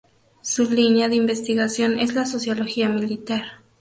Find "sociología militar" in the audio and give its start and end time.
2.25-3.43